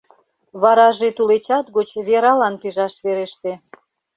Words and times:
Вараже 0.61 1.09
тулечат 1.17 1.65
гоч 1.75 1.89
вералан 2.07 2.55
пижаш 2.61 2.93
вереште. 3.05 3.51